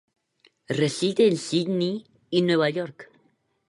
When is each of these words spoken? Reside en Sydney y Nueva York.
Reside 0.71 1.19
en 1.27 1.35
Sydney 1.37 2.07
y 2.31 2.41
Nueva 2.41 2.71
York. 2.71 3.11